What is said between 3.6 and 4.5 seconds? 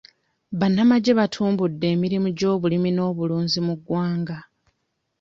mu ggwanga.